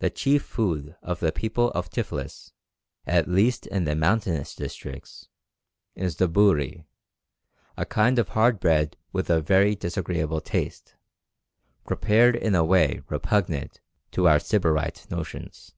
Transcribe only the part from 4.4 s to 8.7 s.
districts, is the bhouri, a kind of hard